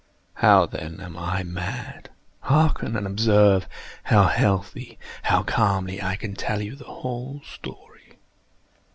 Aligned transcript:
How, 0.33 0.65
then, 0.65 0.99
am 0.99 1.15
I 1.15 1.43
mad? 1.43 2.09
Hearken! 2.39 2.95
and 2.95 3.05
observe 3.05 3.69
how 4.05 4.23
healthily—how 4.25 5.43
calmly 5.43 6.01
I 6.01 6.15
can 6.15 6.33
tell 6.33 6.59
you 6.59 6.75
the 6.75 6.85
whole 6.85 7.41
story. 7.45 8.17